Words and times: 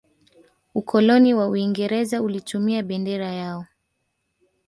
ukoloni 0.75 1.33
wa 1.33 1.47
uingereza 1.47 2.21
ulitumia 2.21 2.83
bendera 2.83 3.31
yao 3.31 3.65